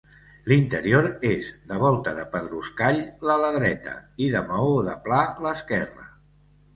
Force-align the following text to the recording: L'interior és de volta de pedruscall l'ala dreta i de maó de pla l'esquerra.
L'interior 0.51 1.03
és 1.31 1.49
de 1.73 1.75
volta 1.83 2.13
de 2.19 2.23
pedruscall 2.35 3.01
l'ala 3.27 3.51
dreta 3.57 3.93
i 4.29 4.31
de 4.37 4.41
maó 4.53 4.73
de 4.89 4.97
pla 5.05 5.21
l'esquerra. 5.47 6.09